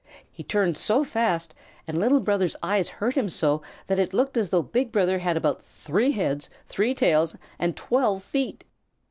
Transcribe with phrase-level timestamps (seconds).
[0.31, 1.53] He turned so fast
[1.87, 5.37] and Little Brother's eyes hurt him so that it looked as though Big Brother had
[5.37, 8.63] about three heads, three tails, and twelve feet.